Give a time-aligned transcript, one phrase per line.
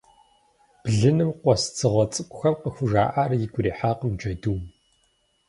[0.83, 4.61] Блыным къуэс дзыгъуэ цӏыкӏухэм къыхужаӏэр игу ирихьакъым джэдум.